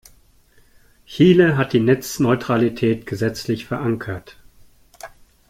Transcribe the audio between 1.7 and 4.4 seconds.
die Netzneutralität gesetzlich verankert.